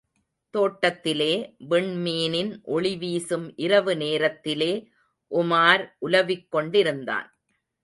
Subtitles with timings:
[0.49, 1.55] தோட்டத்திலே,
[1.69, 4.89] விண்மீனின் ஒளிவீசும் இரவு நேரத்திலே,
[5.31, 7.37] உமார் உலவிக் கொண்டிருந்தான்.